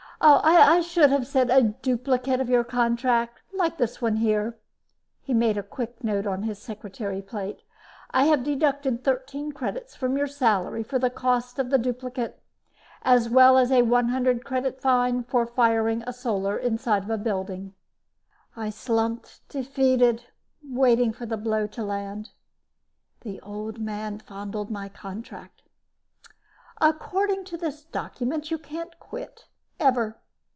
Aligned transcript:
"I 0.23 0.81
should 0.81 1.09
have 1.09 1.25
said 1.25 1.49
a 1.49 1.63
duplicate 1.63 2.39
of 2.39 2.47
your 2.47 2.63
contract 2.63 3.41
like 3.55 3.79
this 3.79 4.03
one 4.03 4.17
here." 4.17 4.55
He 5.23 5.33
made 5.33 5.57
a 5.57 5.63
quick 5.63 6.03
note 6.03 6.27
on 6.27 6.43
his 6.43 6.59
secretary 6.59 7.23
plate. 7.23 7.63
"I 8.11 8.25
have 8.25 8.43
deducted 8.43 9.03
13 9.03 9.51
credits 9.51 9.95
from 9.95 10.15
your 10.15 10.27
salary 10.27 10.83
for 10.83 10.99
the 10.99 11.09
cost 11.09 11.57
of 11.57 11.71
the 11.71 11.79
duplicate 11.79 12.39
as 13.01 13.29
well 13.31 13.57
as 13.57 13.71
a 13.71 13.81
100 13.81 14.45
credit 14.45 14.79
fine 14.79 15.23
for 15.23 15.47
firing 15.47 16.03
a 16.05 16.13
Solar 16.13 16.55
inside 16.55 17.09
a 17.09 17.17
building." 17.17 17.73
I 18.55 18.69
slumped, 18.69 19.41
defeated, 19.49 20.25
waiting 20.63 21.13
for 21.13 21.25
the 21.25 21.37
blow 21.37 21.65
to 21.65 21.83
land. 21.83 22.29
The 23.21 23.41
Old 23.41 23.79
Man 23.79 24.19
fondled 24.19 24.69
my 24.69 24.87
contract. 24.87 25.63
"According 26.79 27.45
to 27.45 27.57
this 27.57 27.83
document, 27.83 28.51
you 28.51 28.59
can't 28.59 28.99
quit. 28.99 29.47
Ever. 29.79 30.15